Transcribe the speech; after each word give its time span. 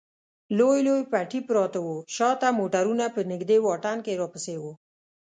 لوی 0.57 0.79
لوی 0.87 1.01
پټي 1.11 1.39
پراته 1.47 1.79
و، 1.83 1.89
شا 2.15 2.29
ته 2.41 2.47
موټرونه 2.59 3.05
په 3.15 3.21
نږدې 3.31 3.57
واټن 3.65 3.97
کې 4.05 4.17
راپسې 4.21 4.55
و. 4.61 4.63